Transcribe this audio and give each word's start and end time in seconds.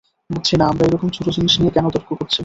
বুঝছি 0.29 0.53
না 0.57 0.65
আমরা 0.67 0.83
এইরকম 0.85 1.09
ছোট 1.09 1.27
জিনিস 1.29 1.53
নিয়ে 1.59 1.73
কেন 1.73 1.85
তর্ক 1.89 2.09
করছি। 2.11 2.39